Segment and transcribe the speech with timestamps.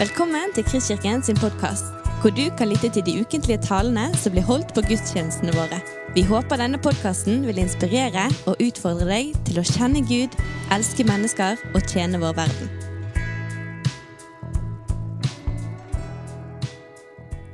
[0.00, 1.90] Velkommen til Kristkirken sin podkast,
[2.22, 5.76] hvor du kan lytte til de ukentlige talene som blir holdt på gudstjenestene våre.
[6.14, 10.38] Vi håper denne podkasten vil inspirere og utfordre deg til å kjenne Gud,
[10.72, 12.72] elske mennesker og tjene vår verden.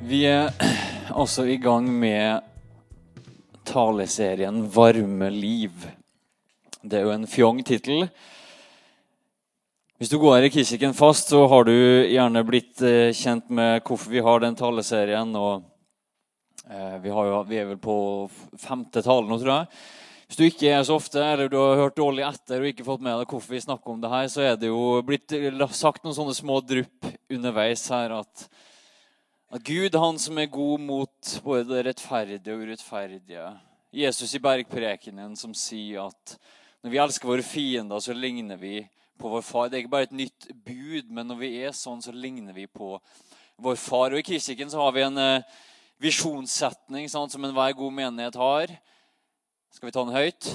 [0.07, 0.55] Vi er
[1.11, 2.47] altså i gang med
[3.67, 5.91] taleserien 'Varme liv'.
[6.79, 8.07] Det er jo en fjong tittel.
[9.97, 14.11] Hvis du går i Kirken fast, så har du gjerne blitt eh, kjent med hvorfor
[14.13, 15.31] vi har den taleserien.
[15.33, 15.63] og
[16.69, 17.95] eh, vi, jo, vi, er vel på
[18.61, 19.79] femte tale nå, tror jeg.
[20.27, 23.01] Hvis du ikke er så ofte, eller du har hørt dårlig etter og ikke fått
[23.07, 25.33] med deg hvorfor vi snakker om det her, så er det jo blitt
[25.73, 28.43] sagt noen sånne små drypp underveis her at,
[29.49, 33.47] at Gud, han som er god mot både det rettferdige og urettferdige
[33.97, 36.37] Jesus i bergprekenen som sier at
[36.85, 38.75] når vi elsker våre fiender, så ligner vi
[39.17, 39.69] på vår far.
[39.69, 42.67] Det er ikke bare et nytt bud, men når vi er sånn, så ligner vi
[42.69, 42.95] på
[43.63, 44.13] vår far.
[44.13, 45.59] Og I Kristkirken så har vi en uh,
[46.01, 48.73] visjonssetning sånn, som enhver god menighet har.
[49.73, 50.49] Skal vi ta den høyt?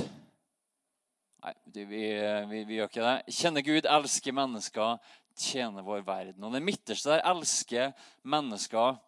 [1.42, 3.34] Nei, vi, vi, vi, gjør ikke det.
[3.34, 6.44] Kjenne Gud, elske mennesker, tjene vår verden.
[6.46, 7.88] Og det midterste der, elske
[8.22, 9.00] mennesker,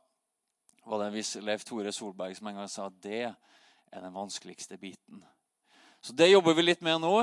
[0.85, 4.13] var det en viss Leif Tore Solberg som en gang sa at det er den
[4.13, 5.23] vanskeligste biten.
[6.05, 7.15] Så det jobber vi litt med nå.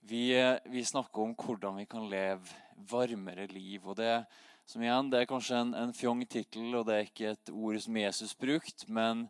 [0.00, 2.48] Vi, vi, snakker om hvordan vi kan leve
[2.90, 3.88] varmere liv.
[3.88, 4.24] og det,
[4.66, 7.76] som igjen, det er kanskje en, en fjong tittel, og det er ikke et ord
[7.84, 9.26] som Jesus brukte, men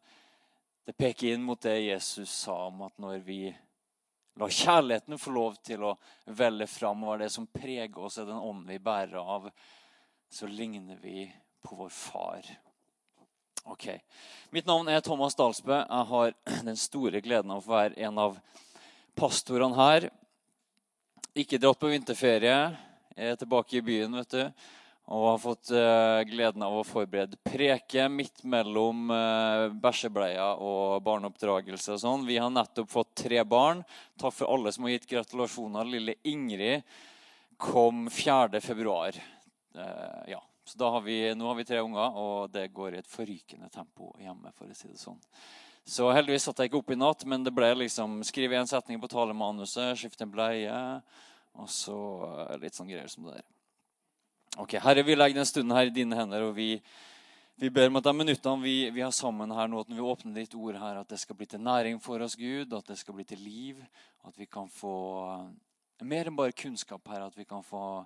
[0.87, 3.41] det peker inn mot det Jesus sa om at når vi
[4.39, 5.97] lar kjærligheten få lov til å
[6.39, 9.51] velle fram, og det som preger oss, er den ånden vi bærer av,
[10.31, 11.27] så ligner vi
[11.67, 12.47] på vår far.
[13.69, 13.91] Ok.
[14.55, 15.83] Mitt navn er Thomas Dalsbø.
[15.83, 16.33] Jeg har
[16.71, 18.39] den store gleden av å være en av
[19.19, 20.09] pastorene her
[21.39, 22.59] ikke dratt på vinterferie.
[23.15, 24.67] Jeg er tilbake i byen vet du,
[25.11, 31.95] og har fått uh, gleden av å forberede preke midt mellom uh, bæsjebleia og barneoppdragelse.
[31.95, 32.27] og sånn.
[32.27, 33.85] Vi har nettopp fått tre barn.
[34.21, 35.87] Takk for alle som har gitt gratulasjoner.
[35.87, 36.87] Lille Ingrid
[37.61, 38.63] kom 4.
[38.65, 39.19] februar.
[39.77, 40.43] Uh, ja.
[40.71, 44.13] Så har vi, nå har vi tre unger, og det går i et forrykende tempo
[44.23, 44.53] hjemme.
[44.55, 45.19] for å si det sånn.
[45.91, 49.01] Så heldigvis satt jeg ikke opp i natt, men det ble liksom skrive en setning
[49.03, 50.77] på talemanuset, skifte en bleie
[51.59, 51.99] og så
[52.47, 53.49] eh, litt sånn greier som det der.
[54.61, 56.73] Ok, Herre, vi legger den stunden her i dine hender, og vi,
[57.61, 60.09] vi ber om at de minuttene vi, vi har sammen her nå, at når vi
[60.13, 62.99] åpner ditt ord her, at det skal bli til næring for oss, Gud, at det
[62.99, 63.85] skal bli til liv,
[64.27, 64.97] at vi kan få
[65.29, 65.47] eh,
[66.07, 68.03] mer enn bare kunnskap her, at vi kan få,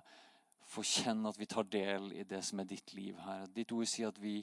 [0.69, 3.45] få kjenne at vi tar del i det som er ditt liv her.
[3.55, 4.41] Ditt ord sier at vi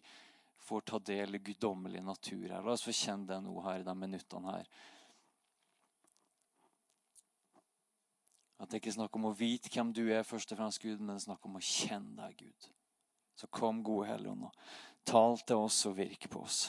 [0.63, 2.63] får ta del i guddommelig natur her.
[2.63, 4.69] La oss få kjenne det nå her i de minuttene her.
[8.61, 10.99] At det ikke er snakk om å vite hvem du er, først og fremst Gud,
[11.01, 12.71] men det er snakk om å kjenne deg, Gud.
[13.39, 16.61] Så kom, gode Helligånd, og tal til oss og virk på oss.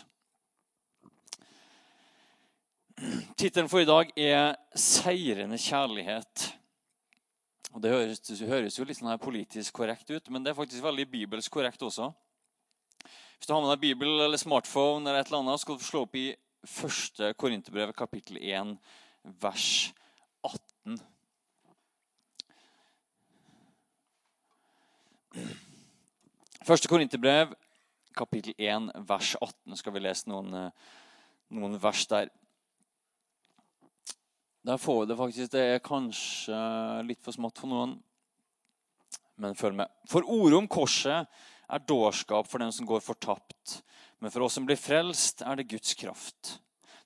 [3.37, 6.53] Tittelen for i dag er 'Seirende kjærlighet'.
[7.73, 10.59] Og Det høres, det høres jo litt sånn her politisk korrekt ut, men det er
[10.59, 12.11] faktisk veldig bibelsk korrekt også.
[13.37, 16.03] Hvis du har med deg Bibel eller smartphone, eller et eller annet, skal du slå
[16.05, 17.33] opp i 1.
[17.35, 18.77] Korinterbrev kapittel 1,
[19.23, 19.93] vers
[20.43, 20.99] 18.
[26.63, 27.55] Første Korinterbrev,
[28.13, 29.55] kapittel 1, vers 18.
[29.65, 30.53] Nå Skal vi lese noen,
[31.49, 32.29] noen vers der.
[34.63, 35.51] Der får vi det faktisk.
[35.55, 36.59] Det er kanskje
[37.09, 37.97] litt for smått for noen,
[39.41, 39.91] men følg med.
[40.11, 43.79] For ordet om korset er dårskap for dem som går fortapt.
[44.21, 46.59] Men for oss som blir frelst, er det Guds kraft.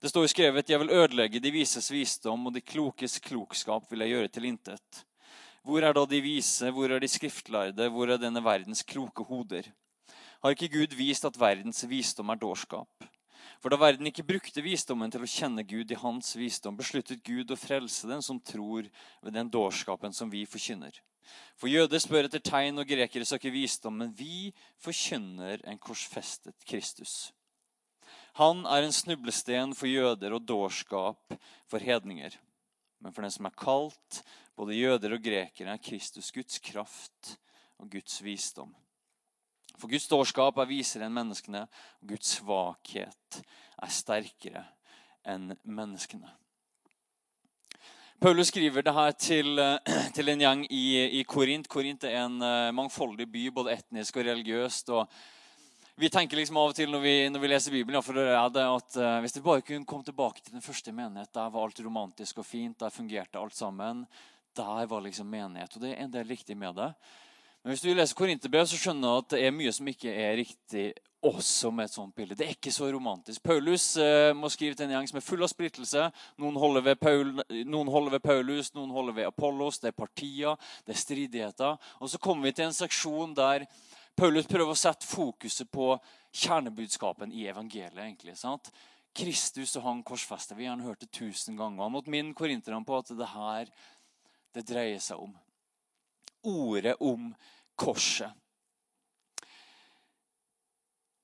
[0.03, 3.99] Det står jo skrevet 'Jeg vil ødelegge de vises visdom, og de klokes klokskap vil
[3.99, 5.06] jeg gjøre til intet'.
[5.63, 9.67] Hvor er da de vise, hvor er de skriftlærde, hvor er denne verdens kloke hoder?
[10.43, 13.07] Har ikke Gud vist at verdens visdom er dårskap?
[13.61, 17.51] For da verden ikke brukte visdommen til å kjenne Gud i hans visdom, besluttet Gud
[17.51, 18.85] å frelse den som tror
[19.23, 20.93] ved den dårskapen som vi forkynner.
[21.57, 23.97] For jøder spør etter tegn, og grekere søker visdom.
[23.99, 24.53] Men vi
[24.83, 27.31] forkynner en korsfestet Kristus.
[28.37, 31.37] Han er en snublesten for jøder og dårskap
[31.67, 32.37] for hedninger.
[33.01, 34.21] Men for den som er kalt,
[34.57, 37.37] både jøder og grekere, er Kristus Guds kraft
[37.77, 38.73] og Guds visdom.
[39.77, 41.67] For Guds dårskap er visere enn menneskene,
[42.01, 43.39] og Guds svakhet
[43.77, 44.65] er sterkere
[45.27, 46.31] enn menneskene.
[48.17, 50.85] Paulus skriver det her til, eh, til en gjeng i,
[51.19, 51.67] i Korint.
[51.69, 54.89] Korint er en uh, mangfoldig by, både etnisk og religiøst.
[54.89, 55.05] og
[55.97, 58.97] vi tenker liksom av og til når vi, når vi leser Bibelen, det det at
[58.97, 62.37] uh, hvis vi bare kunne komme tilbake til den første menighet, der var alt romantisk
[62.41, 64.07] og fint, der fungerte alt sammen.
[64.57, 65.75] Der var liksom menighet.
[65.75, 66.91] Og det er en del riktig med det.
[67.63, 70.37] Men hvis du leser Korinterbrev, så skjønner du at det er mye som ikke er
[70.39, 70.91] riktig
[71.25, 72.35] også med et sånt bilde.
[72.37, 73.41] Det er ikke så romantisk.
[73.43, 76.05] Paulus eh, må skrive til en gjeng som er full av splittelse.
[76.39, 77.33] Noen holder, ved Paul,
[77.65, 79.81] noen holder ved Paulus, noen holder ved Apollos.
[79.81, 81.89] Det er partier, det er stridigheter.
[81.99, 83.65] Og så kommer vi til en seksjon der
[84.17, 85.91] Paulus prøver å sette fokuset på
[86.37, 87.99] kjernebudskapen i evangeliet.
[88.01, 88.71] egentlig, sant?
[89.17, 90.55] Kristus og han korsfester.
[90.57, 91.83] Vi har hørt det tusen ganger.
[91.83, 93.69] Han måtte minne korinterne på at det her
[94.55, 95.33] det dreier seg om.
[96.47, 97.31] Ordet om
[97.77, 98.31] korset.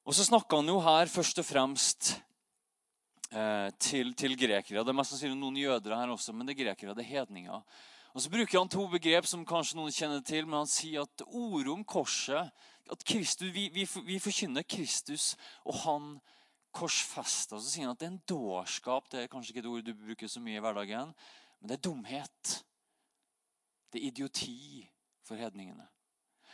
[0.03, 2.09] Og så snakker han jo her først og fremst
[3.31, 4.83] eh, til, til, grekere.
[4.83, 7.63] Det er mest sannsynlig noen jøder her også, men det er grekere, det er hedninger.
[8.13, 11.23] Og Så bruker han to begrep som kanskje noen kjenner til, men han sier at
[11.25, 12.51] ordet om korset
[12.91, 15.33] at Kristus, vi, vi, vi forkynner Kristus
[15.63, 16.11] og han
[16.75, 17.57] korsfesta.
[17.57, 19.07] Så sier han at det er en dårskap.
[19.09, 21.13] Det er kanskje ikke et ord du bruker så mye i hverdagen,
[21.61, 22.53] men det er dumhet.
[23.93, 24.89] Det er idioti
[25.23, 25.85] for hedningene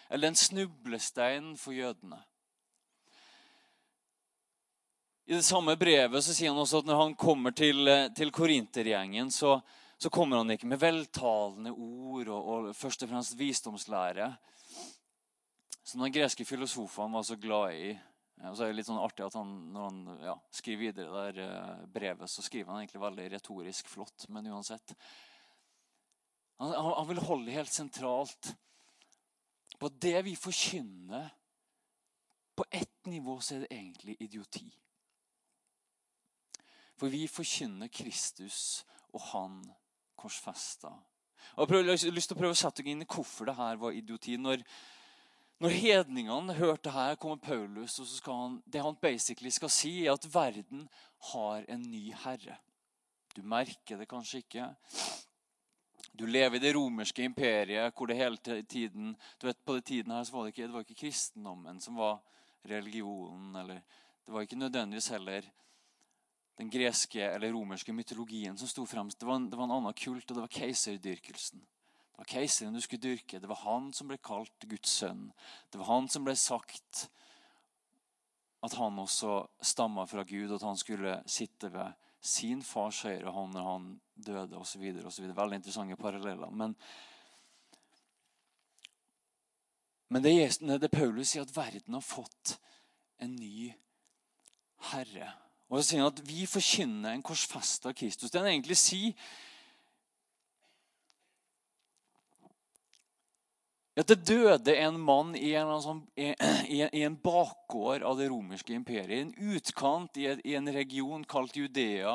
[0.09, 2.17] eller en snublestein for jødene.
[5.29, 7.85] I det samme brevet så sier han også at når han kommer til,
[8.17, 9.59] til korintergjengen, så,
[10.01, 14.31] så, kommer han ikke med veltalende ord og, og først og fremst visdomslære,
[15.85, 17.93] som den greske filosofen var så glad i.
[18.49, 21.39] Og så er det litt sånn artig at han, Når han ja, skriver videre der
[21.43, 24.25] eh, brevet, så skriver han egentlig veldig retorisk flott.
[24.31, 24.93] Men uansett.
[26.59, 28.53] Han, han vil holde helt sentralt
[29.79, 31.29] på at det vi forkynner
[32.55, 34.65] På ett nivå så er det egentlig idioti.
[36.99, 38.83] For vi forkynner Kristus
[39.13, 39.61] og Han
[40.19, 40.91] korsfesta.
[41.55, 43.95] Jeg har lyst til å prøve å sette deg inn i hvorfor det her var
[43.95, 44.35] idioti.
[44.35, 44.65] Når,
[45.63, 49.71] når hedningene hørte det her, kommer Paulus, og så skal han, det han basically skal
[49.71, 50.83] si, er at verden
[51.31, 52.59] har en ny herre.
[53.35, 54.67] Du merker det kanskje ikke.
[56.19, 60.11] Du lever i det romerske imperiet hvor det hele tiden du vet, På den tiden
[60.11, 62.19] her så var det ikke, det var ikke kristendommen som var
[62.67, 63.55] religionen.
[63.55, 63.81] eller
[64.25, 65.47] Det var ikke nødvendigvis heller
[66.57, 69.19] den greske eller romerske mytologien som sto fremst.
[69.19, 71.59] Det var, en, det var en annen kult, og det var keiserdyrkelsen.
[72.11, 73.39] Det var keiseren du skulle dyrke.
[73.39, 75.31] Det var han som ble kalt Guds sønn.
[75.71, 77.07] Det var han som ble sagt
[78.59, 83.31] at han også stamma fra Gud, og at han skulle sitte ved sin fars høyre
[83.31, 83.89] hånd når han
[84.25, 84.85] døde osv.
[85.01, 86.51] Veldig interessante paralleller.
[86.51, 86.75] Men,
[90.09, 92.57] men det, det Paulus sier at verden har fått
[93.19, 93.69] en ny
[94.91, 95.33] herre.
[95.69, 98.31] Og så sier han at vi forkynner en korsfesta Kristus.
[98.31, 99.13] Det han egentlig sier
[103.99, 106.29] at det døde en mann i en, sånn, i,
[106.79, 109.11] i en, bakgård av det romerske imperiet.
[109.11, 112.13] I en utkant i, i en region kalt Judea.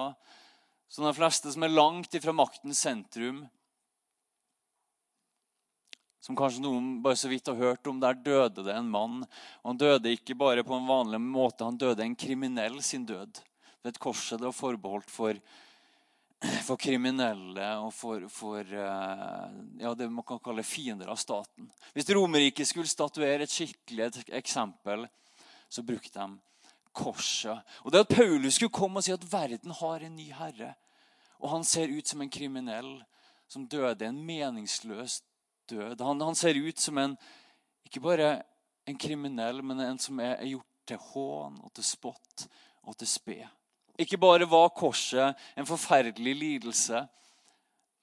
[0.89, 3.45] Som de fleste som er langt ifra maktens sentrum.
[6.25, 8.01] Som kanskje noen bare så vidt har hørt om.
[8.01, 9.23] Der døde det en mann.
[9.63, 13.43] Og Han døde ikke bare på en vanlig måte, han døde en kriminell sin død.
[13.85, 15.41] Er et korset det var forbeholdt for
[16.65, 19.45] for kriminelle og for, for eh,
[19.81, 21.69] ja, det man kan kalle fiender av staten.
[21.95, 25.07] Hvis Romerriket skulle statuere et skikkelig eksempel,
[25.69, 26.54] så brukte de
[26.95, 27.61] korset.
[27.83, 30.75] Og det At Paulus skulle komme og si at verden har en ny herre,
[31.39, 33.03] og han ser ut som en kriminell
[33.49, 35.23] som døde en meningsløs
[35.69, 36.01] død.
[36.01, 37.17] Han, han ser ut som en
[37.85, 38.43] ikke bare
[38.87, 42.47] en kriminell, men en som er, er gjort til hån og til spott
[42.85, 43.39] og til spe.
[43.99, 47.05] Ikke bare var korset en forferdelig lidelse.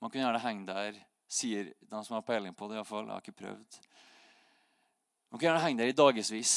[0.01, 2.77] Man kunne gjerne henge der, sier de som har peiling på det.
[2.77, 3.05] I hvert fall.
[3.05, 3.81] Jeg har ikke prøvd.
[5.31, 6.55] Man kunne gjerne henge der i dagevis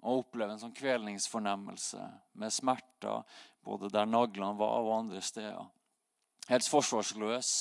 [0.00, 2.00] og oppleve en sånn kvelningsfornemmelse
[2.40, 3.22] med smerter
[3.64, 5.66] både der naglene var, og andre steder.
[6.48, 7.52] Helt forsvarsløs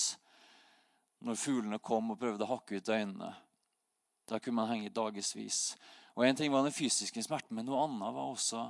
[1.27, 3.34] når fuglene kom og prøvde å hakke ut øynene.
[4.29, 5.75] Da kunne man henge i dagevis.
[6.15, 8.69] Og En ting var den fysiske smerten, men noe annet var også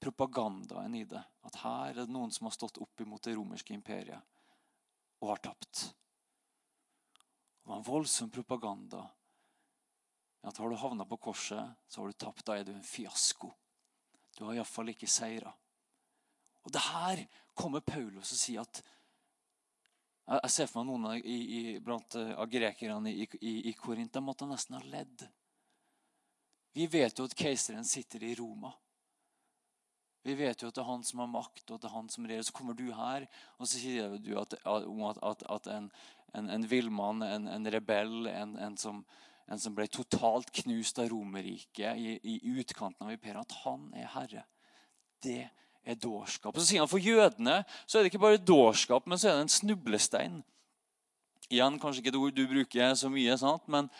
[0.00, 1.22] propagandaen i det.
[1.44, 4.20] At her er det noen som har stått opp imot det romerske imperiet
[5.22, 5.94] og har tapt.
[7.64, 9.06] Det var en voldsom propaganda.
[10.44, 12.44] At Har du havna på korset, så har du tapt.
[12.44, 13.50] Da er du en fiasko.
[14.36, 15.52] Du har iallfall ikke seira.
[16.64, 17.24] Og det her
[17.54, 18.82] kommer Paulus og sier at
[20.24, 24.12] Jeg ser for meg noen i, i, blant av grekerne i, i, i Korint.
[24.12, 25.26] De måtte nesten ha ledd.
[26.74, 28.72] Vi vet jo at keiseren sitter i Roma.
[30.24, 32.08] Vi vet jo at det er han som har makt, og at det er han
[32.08, 32.46] som regjerer.
[32.48, 33.26] Så kommer du her,
[33.58, 35.90] og så sier du at, at, at en,
[36.32, 39.04] en, en villmann, en, en, rebell, en, en, som,
[39.50, 44.10] en som ble totalt knust av Romerriket i, i utkanten av imperiet, at han er
[44.14, 44.44] herre.
[45.24, 45.42] Det
[45.84, 46.56] er dårskap.
[46.56, 49.46] Så sier han For jødene så er det ikke bare dårskap, men så er det
[49.46, 50.42] en snublestein.
[51.50, 53.66] Igjen, kanskje ikke et ord du bruker så mye, sant?
[53.68, 53.90] men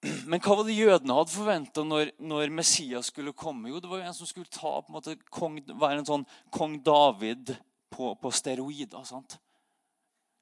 [0.00, 3.68] men hva var det jødene hadde forventa når, når, Messias skulle komme?
[3.68, 6.78] Jo, Det var jo en som skulle ta, en måte, kong, være en sånn kong
[6.80, 7.52] David
[7.92, 9.04] på, på steroider.
[9.04, 9.36] sant?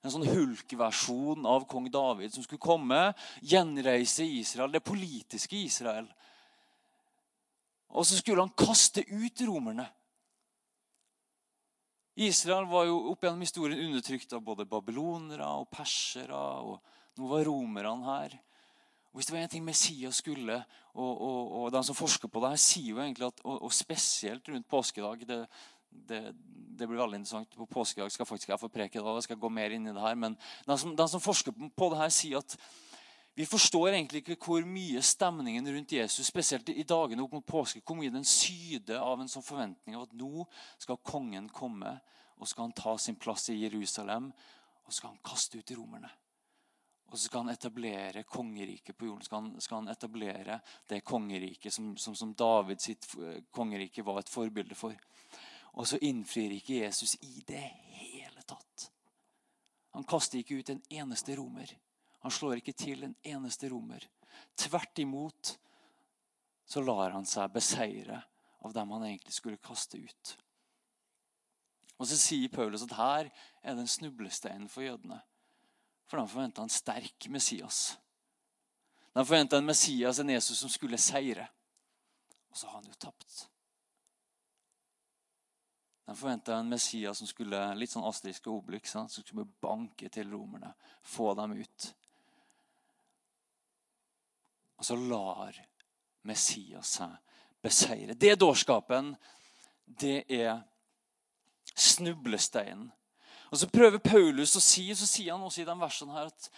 [0.05, 3.01] En sånn hulkversjon av kong David som skulle komme,
[3.43, 6.07] gjenreise Israel, det politiske Israel.
[7.91, 9.89] Og så skulle han kaste ut romerne.
[12.19, 16.35] Israel var jo opp gjennom historien undertrykt av både babylonere og persere.
[16.35, 16.81] og
[17.19, 18.39] Nå var romerne her.
[19.11, 20.57] Og Hvis det var en ting Messias skulle,
[20.95, 23.73] og, og, og de som forsker på det her, sier jo egentlig at, og, og
[23.75, 25.39] spesielt rundt påskedag det,
[25.91, 26.21] det,
[26.79, 27.57] det, blir veldig interessant.
[27.57, 30.05] På påskedag skal faktisk jeg få preke da, jeg skal gå mer inn i det
[30.05, 32.59] her, men de som, de som forsker på det her, sier at
[33.39, 37.83] vi forstår egentlig ikke hvor mye stemningen rundt Jesus, spesielt i dagene opp mot påske,
[37.87, 41.93] hvor mye den syder av en sånn forventning av at nå skal kongen komme,
[42.39, 44.33] og skal han ta sin plass i Jerusalem,
[44.83, 46.11] og skal han kaste ut romerne.
[47.09, 49.25] Og så skal han etablere kongeriket på jorden.
[49.25, 50.59] Skal han, skal han etablere
[50.91, 53.07] det kongeriket som, som, som David sitt
[53.55, 54.99] kongerike var et forbilde for.
[55.79, 57.63] Og så innfrir ikke Jesus i det
[58.01, 58.89] hele tatt.
[59.95, 61.71] Han kaster ikke ut en eneste romer.
[62.27, 64.03] Han slår ikke til en eneste romer.
[64.59, 65.55] Tvert imot
[66.69, 68.21] så lar han seg beseire
[68.67, 70.35] av dem han egentlig skulle kaste ut.
[71.99, 73.31] Og Så sier Paulus at her
[73.63, 75.19] er det en snublestein for jødene.
[76.07, 77.99] For de forventa en sterk Messias.
[79.15, 81.49] De forventa en Messias, en Jesus som skulle seire.
[82.51, 83.49] Og så har han jo tapt.
[86.09, 90.31] De forventa en Messias som skulle litt sånn Astrisk og Obelix, som skulle banke til
[90.33, 90.71] romerne,
[91.05, 91.89] få dem ut.
[94.81, 95.59] Og så lar
[96.25, 97.13] Messias seg
[97.61, 98.17] beseire.
[98.17, 99.13] Det er dårskapen.
[99.85, 100.63] Det er
[101.77, 102.89] snublesteinen
[103.51, 106.49] og Så prøver Paulus å si, så sier han også i den versene her at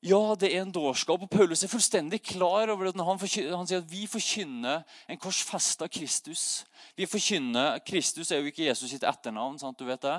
[0.00, 1.22] ja, det er en dårskap.
[1.22, 5.88] Og Paulus er fullstendig klar over det han, han sier at vi forkynner en korsfesta
[5.92, 6.64] Kristus.
[6.96, 9.58] Vi forkynner, Kristus er jo ikke Jesus sitt etternavn.
[9.60, 10.16] sant du vet det?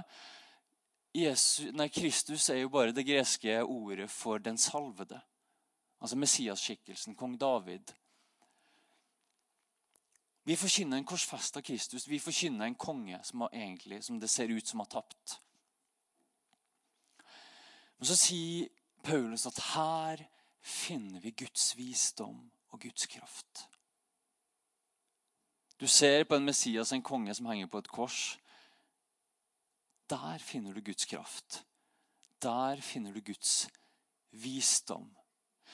[1.18, 5.18] Jesus, nei, Kristus er jo bare det greske ordet for den salvede.
[6.02, 7.92] Altså Messias-skikkelsen, kong David.
[10.46, 12.08] Vi forkynner en korsfesta Kristus.
[12.08, 15.40] Vi forkynner en konge som, egentlig, som det ser ut som har tapt.
[17.98, 18.70] Men så sier
[19.04, 20.26] Paulus at her
[20.62, 23.68] finner vi Guds visdom og Guds kraft.
[25.82, 28.38] Du ser på en Messias, en konge som henger på et kors.
[30.10, 31.64] Der finner du Guds kraft.
[32.42, 33.70] Der finner du Guds
[34.32, 35.10] visdom.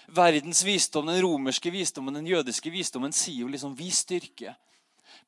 [0.08, 4.56] Verdens visdom, den romerske visdommen, den jødiske visdommen sier jo liksom 'vis styrke'.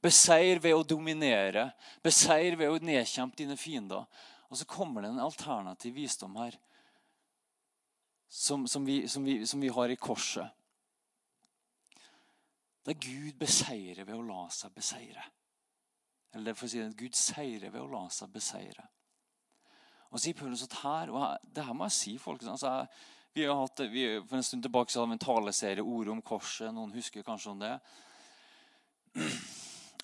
[0.01, 1.72] Beseir ved å dominere.
[2.03, 4.06] Beseir ved å nedkjempe dine fiender.
[4.50, 6.56] Og så kommer det en alternativ visdom her
[8.29, 10.48] som, som, vi, som, vi, som, vi, har i korset.
[12.86, 15.25] Der Gud beseirer ved å la seg beseire.
[16.38, 18.86] Eller for å si det, Gud seirer ved å la seg beseire.
[20.09, 22.45] Og sier Paulus at her, og Det her må jeg si, folk.
[22.45, 22.86] Altså,
[23.33, 26.21] vi har hatt, vi, For en stund tilbake så hadde vi en taleserie, 'Ordet om
[26.21, 26.71] korset'.
[26.74, 27.79] Noen husker kanskje om det.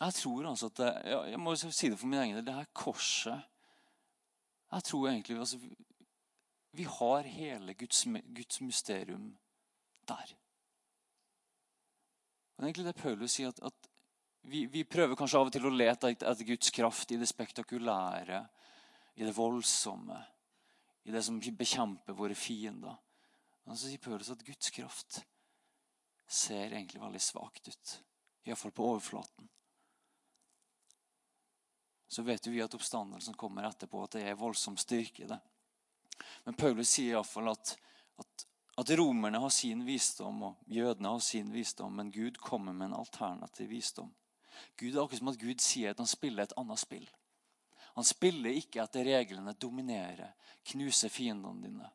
[0.01, 2.45] Jeg tror altså at Jeg, Jeg må si det for min egen del.
[2.45, 3.41] Det her korset
[4.71, 5.59] Jeg tror egentlig altså,
[6.75, 8.03] vi har hele Guds,
[8.35, 9.29] Guds mysterium
[10.07, 10.35] der.
[12.55, 13.89] Og det er egentlig det Paulus sier, at, at
[14.45, 18.43] vi, vi, prøver kanskje av og til å lete etter Guds kraft i det spektakulære,
[19.15, 20.19] i det voldsomme,
[21.05, 22.95] i det som bekjemper våre fiender.
[23.65, 25.23] Men så sier Paulus at Guds kraft
[26.27, 27.97] ser egentlig veldig svakt ut.
[28.45, 29.49] Iallfall på overflaten.
[32.07, 35.39] Så vet vi at oppstandelsen kommer etterpå, at det er voldsom styrke i det.
[36.45, 37.75] Men Paulus sier iallfall at,
[38.21, 38.45] at,
[38.81, 42.99] at romerne har sin visdom, og jødene har sin visdom, men Gud kommer med en
[43.01, 44.13] alternativ visdom.
[44.79, 47.07] Gud er akkurat som at Gud sier at han spiller et annet spill.
[47.95, 50.33] Han spiller ikke etter reglene dominerer,
[50.71, 51.91] knuser fiendene dine'.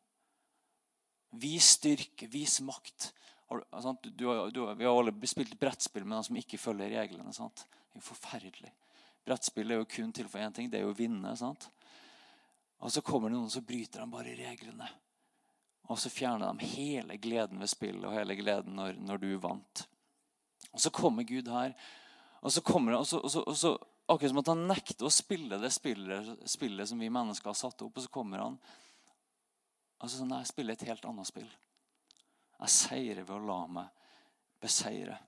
[1.41, 3.11] Vis styrke, vis makt.
[4.03, 7.33] Du, du, vi har alle spilt brettspill med de som ikke følger reglene.
[7.33, 7.65] Sant?
[7.67, 8.71] Det er jo forferdelig.
[9.25, 10.71] Brettspill er jo kun til for én ting.
[10.71, 11.35] Det er jo å vinne.
[11.37, 11.69] sant?
[12.81, 14.89] Og så kommer det noen så bryter han bare reglene.
[15.91, 19.85] Og så fjerner de hele gleden ved spillet og hele gleden når, når du vant.
[20.71, 21.73] Og så kommer Gud her,
[22.41, 23.77] og så kommer og så, og så, og så,
[24.11, 27.83] Akkurat som at han nekter å spille det spillet, spillet, som vi mennesker har satt
[27.85, 27.95] opp.
[27.95, 28.57] Og så kommer han
[30.01, 31.49] og så sånn, Jeg spiller et helt annet spill.
[32.61, 34.09] Jeg seirer ved å la meg
[34.61, 35.19] beseire.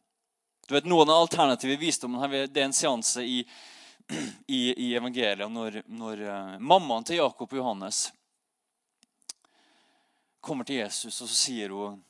[0.67, 3.43] Du vet, Noen av alternative visdommen her, det er en seanse i
[4.48, 8.07] i, i evangeliet når, når uh, mammaen til Jakob og Johannes
[10.43, 12.01] kommer til Jesus, og så sier hun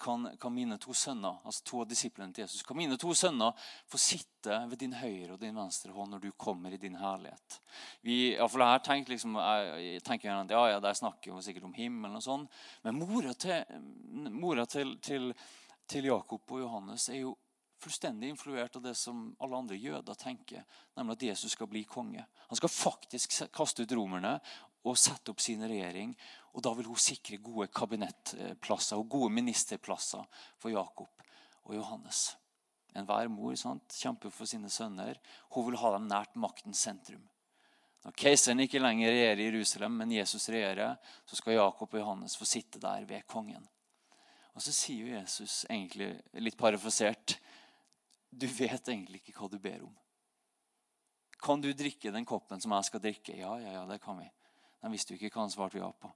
[0.00, 3.52] kan, kan mine to sønner altså to av disiplene til Jesus, kan mine to sønner
[3.90, 7.58] få sitte ved din høyre og din venstre hånd når du kommer i din herlighet?
[8.06, 11.68] Vi, ja, for her tenker, liksom, jeg, tenker jeg, ja, ja, Der snakker hun sikkert
[11.68, 12.48] om himmelen, og sånn,
[12.86, 13.60] men mora, til,
[14.32, 15.34] mora til, til,
[15.90, 17.36] til Jakob og Johannes er jo
[17.80, 20.64] fullstendig influert av det som alle andre jøder tenker,
[20.98, 22.24] nemlig at Jesus skal bli konge.
[22.50, 24.36] Han skal faktisk kaste ut romerne
[24.86, 26.12] og sette opp sin regjering.
[26.54, 30.24] Og da vil hun sikre gode kabinettplasser og gode ministerplasser
[30.58, 31.26] for Jakob
[31.68, 32.30] og Johannes.
[32.96, 35.20] Enhver mor sant, kjemper for sine sønner.
[35.54, 37.22] Hun vil ha dem nært maktens sentrum.
[38.00, 40.96] Når keiseren ikke lenger regjerer i Jerusalem, men Jesus regjerer,
[41.28, 43.66] så skal Jakob og Johannes få sitte der ved kongen.
[44.56, 47.36] Og så sier Jesus, egentlig litt parafrasert,
[48.30, 49.94] du vet egentlig ikke hva du ber om.
[51.40, 53.36] Kan du drikke den koppen som jeg skal drikke?
[53.36, 54.28] Ja, ja, ja, det kan vi.
[54.80, 56.10] De visste jo ikke hva han svarte ja på.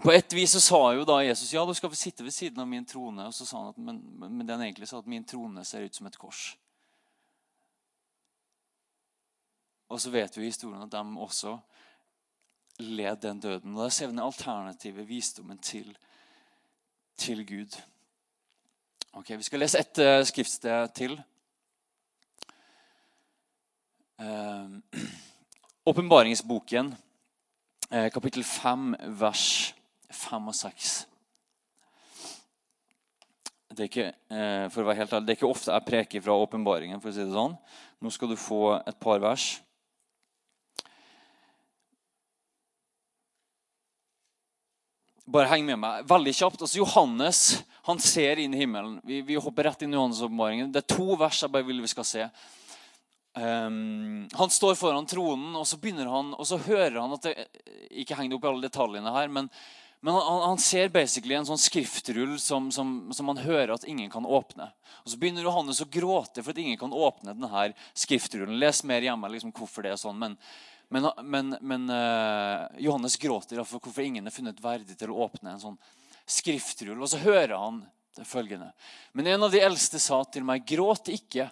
[0.00, 2.62] På et vis så sa jo da Jesus ja, du skal få sitte ved siden
[2.62, 3.26] av min trone.
[3.26, 5.96] Og så sa han at, men, men den egentlig sa at min trone ser ut
[5.96, 6.52] som et kors.
[9.90, 11.56] Og så vet vi i historien at de også
[12.78, 13.74] led den døden.
[13.74, 15.98] Og Da ser vi den alternative visdommen til,
[17.16, 17.80] til Gud.
[19.12, 21.16] Ok, Vi skal lese ett uh, skriftsted til.
[24.22, 24.78] Uh,
[25.90, 26.92] Åpenbaringsboken,
[27.90, 29.74] uh, kapittel 5, vers
[30.14, 30.92] 5 og 6.
[33.70, 34.06] Det er, ikke,
[34.74, 37.02] for å være helt ærlig, det er ikke ofte jeg preker fra åpenbaringen.
[37.02, 37.54] for å si det sånn.
[38.02, 39.44] Nå skal du få et par vers.
[45.30, 46.06] Bare heng med meg.
[46.10, 46.62] Veldig kjapt.
[46.64, 47.40] Altså, Johannes
[47.86, 48.96] han ser inn i himmelen.
[49.06, 50.72] Vi, vi hopper rett inn i Johannes-åpenbaringen.
[50.74, 52.24] Det er to vers jeg bare vil vi skal se.
[53.38, 57.44] Um, han står foran tronen, og så begynner han, og så hører han at det,
[58.02, 59.46] Ikke heng det opp i alle detaljene her, men,
[60.02, 64.10] men han, han, ser basically en sånn skriftrull som, som, som, han hører at ingen
[64.10, 64.66] kan åpne.
[65.04, 68.58] Og Så begynner Johannes å gråte for at ingen kan åpne denne skriftrullen.
[68.58, 70.18] Les mer hjemme liksom, hvorfor det er sånn.
[70.18, 70.34] men
[70.90, 75.54] men, men, men uh, Johannes gråter for hvorfor ingen er funnet verdig til å åpne
[75.54, 75.78] en sånn
[76.26, 76.98] skriftrull.
[76.98, 77.84] Og så hører han
[78.18, 78.72] det følgende.
[79.14, 81.46] Men en av de eldste sa til meg, gråt ikke,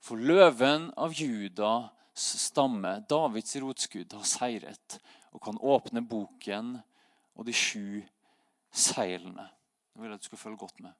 [0.00, 4.96] for løven av Judas stamme, Davids rotskudd, har seiret
[5.36, 6.78] og kan åpne boken
[7.36, 8.00] og de sju
[8.72, 9.50] seilene.
[9.92, 10.96] Det vil jeg at du skal følge godt med.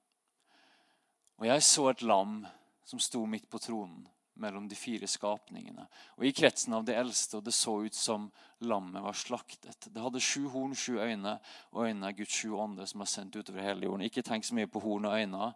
[1.41, 2.43] Og jeg så et lam
[2.85, 5.85] som sto midt på tronen mellom de fire skapningene.
[6.17, 8.29] Og I kretsen av de eldste, og det så ut som
[8.63, 9.89] lammet var slaktet.
[9.91, 11.35] Det hadde sju horn, sju øyne,
[11.71, 14.05] og øynene er Guds sju ånder som er sendt utover hele jorden.
[14.07, 15.51] Ikke tenk så mye på horn og øyne,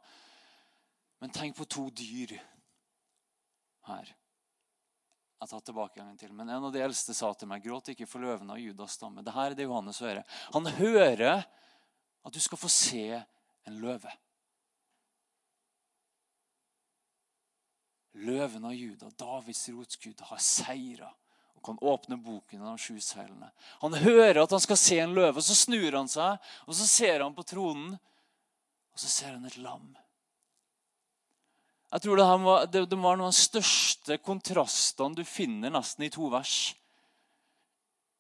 [1.23, 2.35] men tenk på to dyr
[3.87, 4.11] her.
[5.41, 6.31] Jeg tar tilbake gangen til.
[6.33, 9.23] Men en av de eldste sa til meg, gråt ikke for løvene av Judas stamme.
[9.23, 10.23] Dette er det Johannes hører.
[10.55, 11.43] Han hører
[12.25, 14.11] at du skal få se en løve.
[18.15, 21.11] Løven av Juda, Davids rotskudd, har seira
[21.55, 23.49] og kan åpne boken av de sju seilene.
[23.81, 27.23] Han hører at han skal se en løve, så snur han seg, og så ser
[27.25, 27.97] han på tronen,
[28.93, 29.89] og så ser han et lam.
[31.91, 36.07] Jeg tror det, var, det, det var noen av de største kontrastene du finner nesten
[36.07, 36.73] i to vers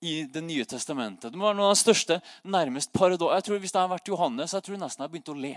[0.05, 1.31] i Det nye testamentet.
[1.33, 3.31] Det var noen av de største, nærmest paradok.
[3.33, 5.53] Jeg tror Hvis jeg hadde vært Johannes, jeg tror nesten jeg begynte å le.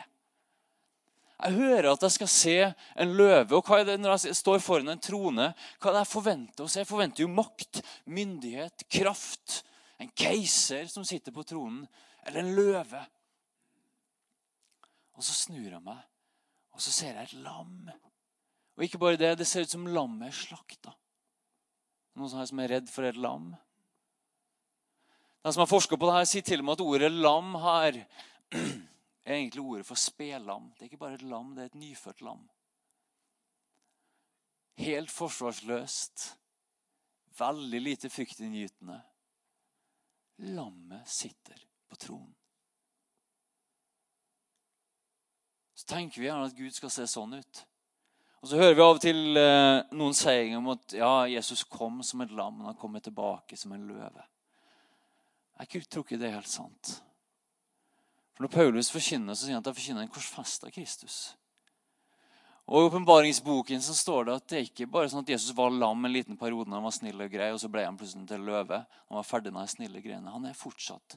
[1.39, 2.57] Jeg hører at jeg skal se
[2.99, 3.55] en løve.
[3.55, 5.53] Og hva er det når jeg står foran en trone?
[5.79, 6.83] Hva er det jeg forventer å se?
[6.83, 9.61] Jeg forventer jo makt, myndighet, kraft.
[10.03, 11.85] En keiser som sitter på tronen.
[12.27, 13.05] Eller en løve.
[15.19, 16.03] Og så snur jeg meg,
[16.75, 17.89] og så ser jeg et lam.
[18.79, 20.93] Og ikke bare det, det ser ut som lammet er slakta.
[22.19, 23.51] Noen som er redd for et lam?
[25.43, 27.99] Den som har forska på det her, sier til og med at ordet lam her
[29.29, 30.71] er egentlig ordet for spelam.
[30.73, 32.49] Det er ikke bare et lam, det er et nyfødt lam.
[34.79, 36.25] Helt forsvarsløst,
[37.39, 39.01] veldig lite fryktinngytende.
[40.39, 42.35] Lammet sitter på tronen.
[45.75, 47.61] Så tenker vi gjerne at Gud skal se sånn ut.
[48.41, 52.01] Og Så hører vi av og til eh, noen si om at ja, Jesus kom
[52.07, 54.25] som et lam, men han kommer tilbake som en løve.
[55.59, 57.01] Jeg tror ikke det er helt sant.
[58.39, 61.15] For Når Paulus forkynner, så sier han at han forkynner en korsfesta Kristus.
[62.71, 66.13] Og I åpenbaringsboken står det at det ikke bare sånn at Jesus var lam en
[66.15, 68.79] liten periode når han var snill og grei, og så ble han plutselig til løve.
[69.09, 70.31] Han var ferdig med de snille greiene.
[70.31, 71.17] Han er fortsatt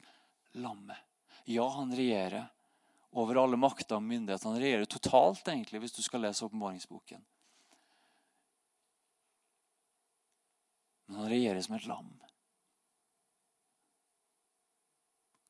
[0.58, 0.98] lammet.
[1.46, 2.48] Ja, han regjerer
[3.14, 4.48] over alle makter og myndigheter.
[4.50, 7.22] Han regjerer totalt, egentlig, hvis du skal lese åpenbaringsboken.
[11.06, 12.10] Men han regjerer som et lam.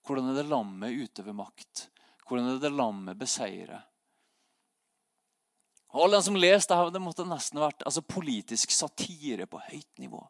[0.03, 1.89] Hvordan er det lammet utøver makt?
[2.27, 3.83] Hvordan er det lammet beseirer?
[5.93, 10.23] Og Alle som leste det, det måtte nesten vært altså, politisk satire på høyt nivå.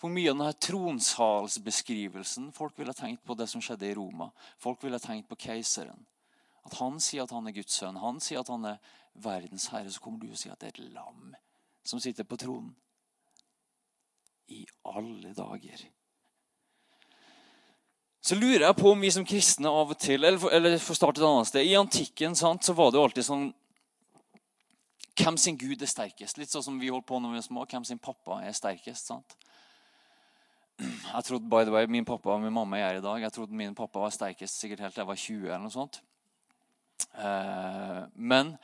[0.00, 4.30] For mye av denne tronsalsbeskrivelsen Folk ville tenkt på det som skjedde i Roma.
[4.62, 6.06] Folk ville tenkt på keiseren.
[6.64, 7.98] At han sier at han er Guds sønn.
[8.00, 8.80] Han sier at han er
[9.20, 9.90] verdens herre.
[9.92, 11.34] Så kommer du og sier at det er et lam
[11.84, 12.72] som sitter på tronen.
[14.50, 15.84] I alle dager.
[18.20, 20.98] Så lurer jeg på om vi som kristne av og til Eller eller for å
[20.98, 21.64] starte et annet sted.
[21.64, 23.46] I antikken sant, så var det jo alltid sånn
[25.20, 26.38] Hvem sin gud er sterkest?
[26.40, 27.64] Litt sånn som vi holdt på når vi var små.
[27.68, 29.10] Hvem sin pappa er sterkest?
[29.10, 29.36] sant?
[30.80, 33.20] Jeg trodde by the way, min pappa og min mamma er i dag.
[33.20, 35.42] Jeg trodde min pappa var sterkest sikkert helt til jeg var 20.
[35.50, 36.00] eller noe sånt.
[37.20, 38.54] Eh, men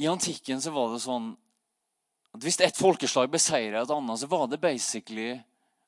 [0.00, 1.32] i antikken så var det sånn
[2.32, 5.34] at hvis et folkeslag beseirer et annet, så var det basically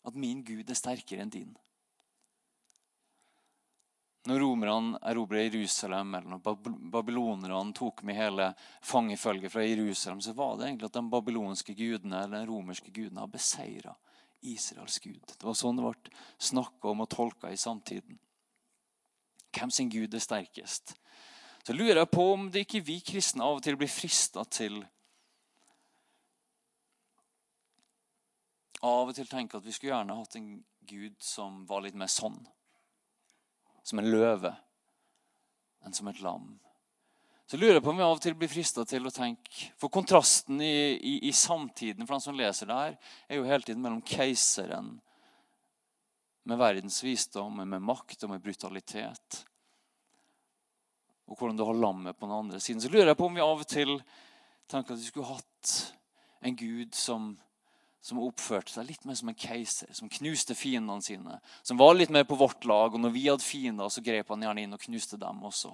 [0.05, 1.53] at min gud er sterkere enn din.
[4.25, 6.63] Når romerne erobret Jerusalem, eller når
[6.93, 8.47] babylonerne tok med hele
[8.81, 13.21] fangefølget fra Jerusalem, så var det egentlig at de babylonske gudene eller den romerske gudene
[13.21, 13.93] har beseira
[14.41, 15.21] Israels gud.
[15.29, 18.17] Det var sånn det ble snakka om og tolka i samtiden.
[19.55, 20.97] Hvem sin gud er sterkest?
[21.65, 24.81] Så lurer jeg på om det ikke vi kristne av og til blir frista til
[28.85, 30.51] Av og til tenke at vi skulle gjerne hatt en
[30.85, 32.37] gud som var litt mer sånn
[33.85, 34.53] som en løve
[35.85, 36.55] enn som et lam.
[37.47, 39.93] Så lurer jeg på om vi av og til blir frista til å tenke For
[39.93, 42.95] kontrasten i, i, i, samtiden for den som leser det her,
[43.29, 44.95] er jo hele tiden mellom keiseren
[46.49, 49.39] med verdens visdom, med makt og med brutalitet,
[51.25, 52.83] og hvordan du har lammet på den andre siden.
[52.85, 53.95] Så lurer jeg på om vi av og til
[54.69, 55.73] tenker at vi skulle hatt
[56.45, 57.31] en gud som
[58.05, 61.39] som oppførte seg litt mer som en keiser, som knuste fiendene sine.
[61.65, 64.45] Som var litt mer på vårt lag, og når vi hadde fiender, så grep han
[64.45, 65.73] gjerne inn og knuste dem også.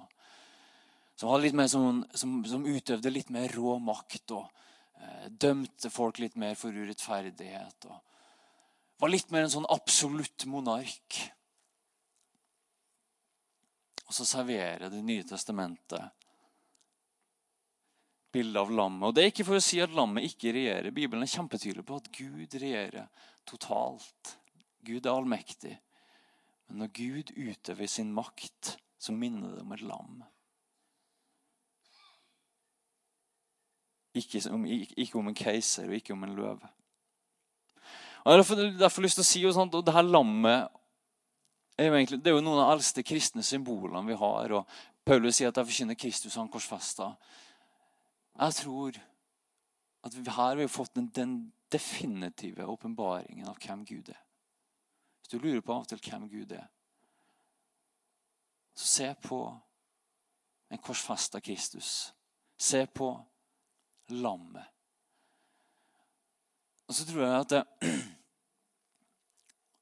[1.19, 6.55] Som, som, som, som utøvde litt mer rå makt og eh, dømte folk litt mer
[6.55, 7.89] for urettferdighet.
[7.91, 7.99] og
[9.03, 11.19] Var litt mer en sånn absolutt monark.
[14.07, 16.20] Og så serverer Det nye testamentet
[18.31, 19.07] bilde av lammet.
[19.07, 20.95] Og Det er ikke for å si at lammet ikke regjerer.
[20.95, 23.07] Bibelen er kjempetydelig på at Gud regjerer
[23.47, 24.35] totalt.
[24.85, 25.77] Gud er allmektig.
[26.67, 30.21] Men når Gud utøver sin makt, så minner det om et lam.
[34.15, 36.71] Ikke om, ikke om en keiser og ikke om en løve.
[38.21, 40.69] Og Jeg har derfor lyst til å si og sånt, og det her lammet
[41.79, 44.51] er jo egentlig, det er jo noen av de eldste kristne symbolene vi har.
[44.59, 44.67] og
[45.05, 47.15] Paulus sier at jeg forkynner Kristus han korsfesta.
[48.39, 48.99] Jeg tror
[50.01, 51.33] at her har vi fått den, den
[51.71, 54.21] definitive åpenbaringen av hvem Gud er.
[55.21, 56.67] Hvis du lurer på av og til hvem Gud er,
[58.75, 59.41] så se på
[60.71, 62.13] en korsfesta Kristus.
[62.57, 63.11] Se på
[64.07, 64.65] lammet.
[66.87, 67.91] Og så tror jeg at, det,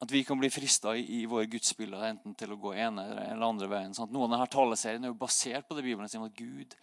[0.03, 3.47] at vi kan bli frista i, i våre gudsbilder enten til å gå ene eller
[3.47, 3.95] andre veien.
[3.97, 4.13] Sant?
[4.13, 6.75] Noen av denne taleserien er jo basert på det Bibelen sier om at Gud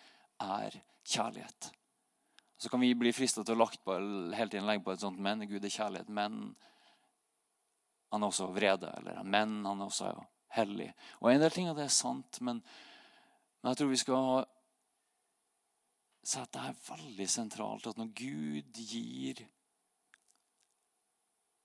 [0.43, 1.71] er kjærlighet.
[2.59, 3.97] Så kan vi bli frista til å på,
[4.35, 5.47] hele tiden legge på et sånt 'men'.
[5.47, 6.09] Gud er kjærlighet.
[6.09, 6.57] Men
[8.13, 8.93] han er også vrede.
[8.97, 10.95] Eller 'men', han er også hellig.
[11.21, 12.63] Og En del ting av det er sant, men,
[13.63, 14.45] men jeg tror vi skal
[16.27, 19.45] si at det er veldig sentralt at når Gud gir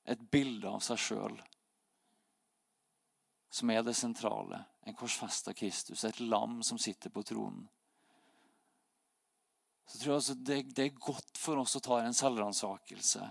[0.05, 1.39] et bilde av seg sjøl
[3.51, 7.65] som er det sentrale, en korsfesta Kristus, et lam som sitter på tronen
[9.91, 13.25] så tror jeg det, det, er godt for oss å ta en selvransakelse.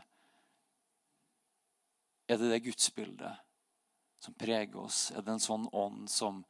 [2.29, 3.39] Er det det gudsbildet
[4.21, 5.07] som preger oss?
[5.15, 6.43] Er det en sånn ånd som,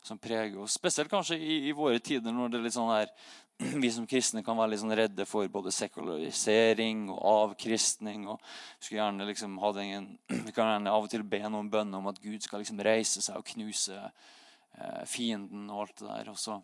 [0.00, 0.78] som preger oss?
[0.80, 3.12] Spesielt kanskje i, i, våre tider når det er litt sånn her,
[3.84, 8.24] vi som kristne kan være litt sånn redde for både sekularisering og avkristning.
[8.32, 8.40] og
[8.78, 10.10] skulle gjerne liksom ha den,
[10.48, 13.20] vi kan gjerne av og til be noen bønner om at Gud skal liksom reise
[13.20, 16.32] seg og knuse eh, fienden og alt det der.
[16.32, 16.62] og så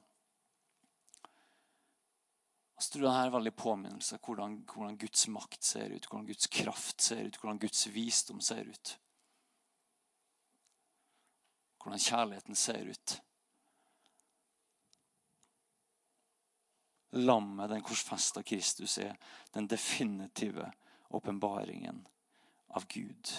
[2.79, 6.51] så tror jeg det er veldig påminnelse hvordan, hvordan Guds makt ser ut, hvordan Guds
[6.53, 8.99] kraft ser ut, hvordan Guds visdom ser ut.
[11.81, 13.17] Hvordan kjærligheten ser ut.
[17.17, 19.17] Lammet, den korsfesta Kristus, er
[19.55, 20.69] den definitive
[21.09, 22.05] åpenbaringen
[22.77, 23.33] av Gud.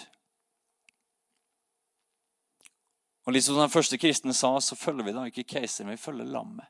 [3.28, 6.26] Og litt som den første kristne sa, så følger vi da ikke keiseren, vi følger
[6.26, 6.66] lammet.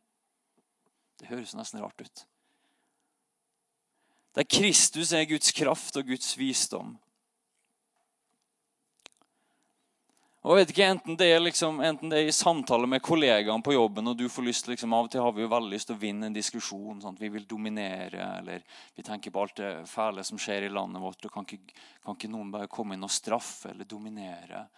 [1.16, 2.28] Det høres nesten rart ut.
[4.38, 6.92] Der Kristus er Guds kraft og Guds visdom.
[10.46, 13.66] Og jeg vet ikke, enten det, er liksom, enten det er i samtale med kollegaene
[13.66, 15.90] på jobben, og du får lyst liksom, Av og til har vi jo veldig lyst
[15.90, 17.02] til å vinne en diskusjon.
[17.02, 17.18] Sant?
[17.18, 18.62] Vi vil dominere, eller
[18.94, 21.26] vi tenker på alt det fæle som skjer i landet vårt.
[21.26, 21.74] og Kan ikke,
[22.06, 24.68] kan ikke noen bare komme inn og straffe eller dominere?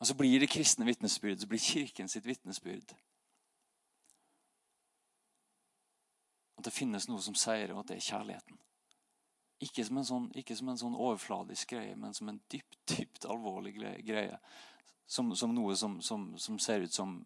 [0.00, 2.94] Og så blir det kristne vitnesbyrd, så blir kirken sitt vitnesbyrd.
[6.56, 8.60] At det finnes noe som seirer, og at det er kjærligheten.
[9.60, 14.40] Ikke som sånn, som en sånn overfladisk greie, men som en dypt, dypt alvorlig greie.
[15.10, 17.18] Som, som noe som, som, ser ut som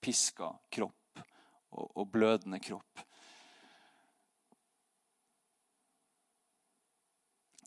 [0.00, 3.04] piska kropp og, og blødende kropp.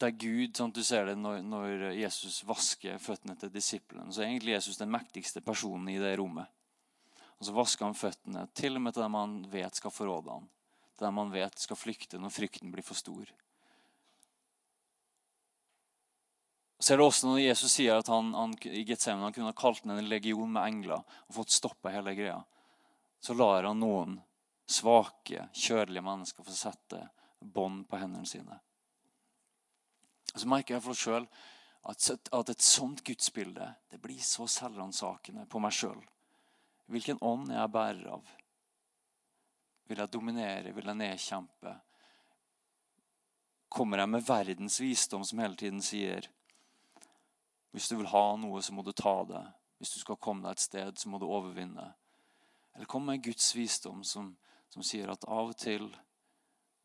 [0.04, 4.12] Det er Gud, sånn at du ser det når, når, Jesus vasker føttene til disiplene.
[4.12, 6.50] Så er egentlig Jesus den mektigste personen i det rommet.
[7.40, 10.50] Og så vasker han føttene til og med til dem han vet skal forråde ham.
[10.98, 13.32] Til dem han vet skal flykte når frykten blir for stor.
[16.84, 19.60] Så er det også når Jesus sier at han, han i Getsemane han kunne ha
[19.64, 22.42] kalt ned en legion med engler og fått stoppa hele greia.
[23.24, 24.20] Så lar han noen
[24.68, 27.06] svake, kjødelige mennesker få sette
[27.40, 28.60] bånd på hendene sine.
[30.36, 31.28] Så merker jeg for oss sjøl
[31.90, 36.00] at, et sånt gudsbilde det blir så selvransakende på meg sjøl.
[36.92, 38.30] Hvilken ånd er jeg bærer av?
[39.90, 40.72] Vil jeg dominere?
[40.74, 41.74] Vil jeg nedkjempe?
[43.74, 46.30] Kommer jeg med verdens visdom, som hele tiden sier
[47.74, 49.42] Hvis du vil ha noe, så må du ta det.
[49.82, 51.88] Hvis du skal komme deg et sted, så må du overvinne.
[52.76, 54.36] Eller kommer med Guds visdom, som,
[54.70, 55.90] som sier at av og til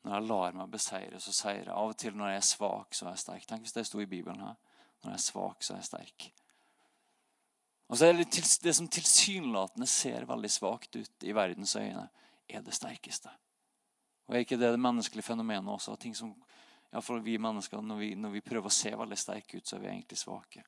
[0.05, 1.75] når jeg lar meg beseire, så seirer jeg.
[1.75, 3.47] Av og til når jeg er svak, så er jeg sterk.
[3.49, 4.55] Tenk hvis det sto i Bibelen her.
[5.03, 6.29] Når jeg er svak, så er jeg sterk.
[7.89, 8.29] Og så er det,
[8.63, 12.09] det som tilsynelatende ser veldig svakt ut i verdens øyne,
[12.49, 13.31] er det sterkeste.
[14.29, 15.97] Og Er ikke det det menneskelige fenomenet også?
[15.97, 16.35] Ting som,
[16.93, 19.77] ja, for vi mennesker, når vi, når vi, prøver å se veldig sterke ut, så
[19.77, 20.65] er vi egentlig svake.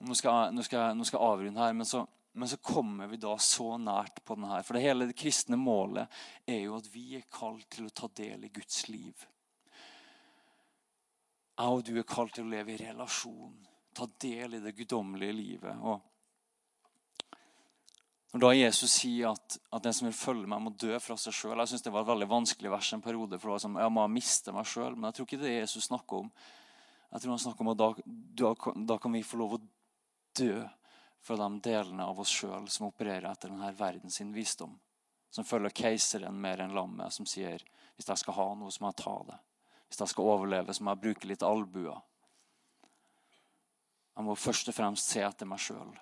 [0.00, 3.16] Nå skal, nå skal nå skal jeg avrunde her, men så men så kommer vi
[3.16, 4.62] da så nært på denne.
[4.62, 6.10] For det hele det kristne målet
[6.46, 9.26] er jo at vi er kalt til å ta del i Guds liv.
[11.60, 13.58] Jeg og du er kalt til å leve i relasjon,
[13.92, 15.82] ta del i det guddommelige livet.
[15.82, 15.98] Og
[18.30, 21.34] når da Jesus sier at, at, den som vil følge meg, må dø fra seg
[21.34, 23.38] sjøl Jeg synes det var et veldig vanskelig vers en periode.
[23.38, 24.94] for det var som, Jeg må miste meg sjøl.
[24.94, 26.30] Men jeg tror ikke det Jesus snakker om.
[27.10, 27.80] Jeg tror han snakker om at
[28.38, 28.52] da,
[28.94, 29.64] da kan vi få lov å
[30.38, 30.60] dø
[31.22, 34.78] fra de delene av oss sjøl som opererer etter denne verdens visdom.
[35.30, 37.62] Som følger keiseren mer enn lammet, som sier
[37.96, 39.38] hvis jeg skal ha noe, så må jeg ta det.
[39.88, 42.00] Hvis jeg skal overleve, så må jeg bruke litt albuer.
[44.16, 45.92] Jeg må først og fremst se etter meg sjøl.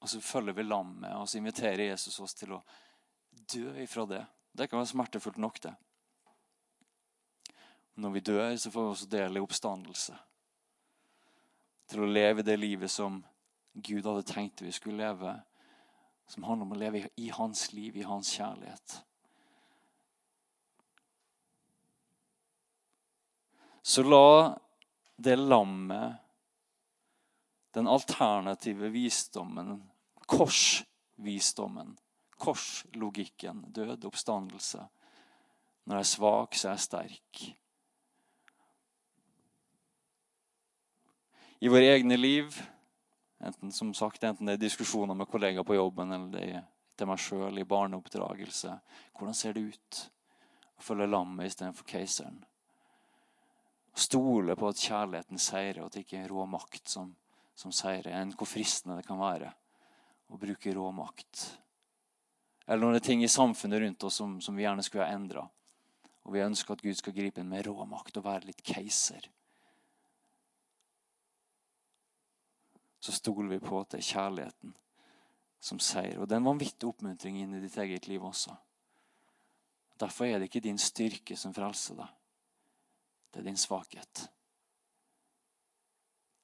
[0.00, 2.62] Og så følger vi lammet, og så inviterer Jesus oss til å
[3.52, 4.22] dø ifra det.
[4.56, 5.74] Det kan være smertefullt nok, det.
[8.00, 10.16] Når vi dør, så får vi også del i oppstandelse
[11.90, 13.20] til å leve det livet som
[13.74, 15.34] Gud hadde tenkt vi skulle leve.
[16.30, 19.00] Som handler om å leve i hans liv, i hans kjærlighet.
[23.82, 24.58] Så la
[25.16, 26.20] det lammet,
[27.74, 29.80] den alternative visdommen,
[30.30, 31.96] korsvisdommen,
[32.40, 34.86] korslogikken, død, oppstandelse
[35.84, 37.40] Når jeg er svak, så er jeg sterk.
[41.60, 42.62] I våre egne liv.
[43.40, 46.64] Enten som sagt, enten det er diskusjoner med kollegaer på jobben eller det er
[47.00, 48.74] til meg sjøl i barneoppdragelse.
[49.16, 50.00] Hvordan ser det ut
[50.76, 52.42] å følge lammet istedenfor keiseren?
[53.96, 57.14] Stole på at kjærligheten seirer, og at det ikke er rå makt som,
[57.56, 58.12] som seirer.
[58.20, 59.50] Enn hvor fristende det kan være
[60.30, 61.46] å bruke rå makt.
[62.68, 65.16] Eller når det er ting i samfunnet rundt oss som, som vi gjerne skulle ha
[65.16, 65.42] endra.
[66.28, 69.26] Og vi ønsker at Gud skal gripe inn med rå makt og være litt keiser.
[73.00, 74.74] Så stoler vi på at det er kjærligheten
[75.60, 76.18] som seier.
[76.20, 78.52] Og det er en vanvittig oppmuntring inn i ditt eget liv også.
[80.00, 82.12] Derfor er det ikke din styrke som frelser deg.
[83.30, 84.26] Det er din svakhet.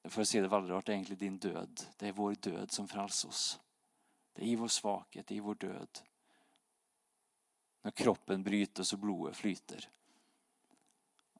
[0.07, 1.85] For å si det veldig rart, det er egentlig din død.
[1.99, 3.45] Det er vår død som frelser oss.
[4.33, 6.01] Det er i vår svakhet, i vår død.
[7.83, 9.89] Når kroppen brytes og blodet flyter.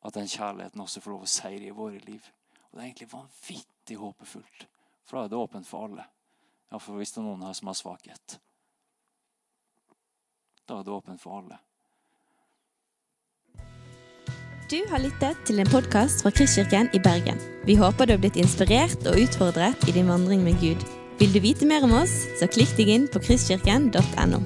[0.04, 2.26] At den kjærligheten også får lov å seire i våre liv.
[2.68, 4.68] Og Det er egentlig vanvittig håpefullt.
[5.08, 6.04] For da er det åpent for alle.
[6.72, 8.38] Iallfall hvis det er noen her som har svakhet.
[10.68, 11.62] Da er det åpent for alle.
[14.68, 17.40] Du har lyttet til en podkast fra Kristkirken i Bergen.
[17.64, 20.84] Vi håper du har blitt inspirert og utfordret i din vandring med Gud.
[21.22, 24.44] Vil du vite mer om oss, så klikk deg inn på kristkirken.no.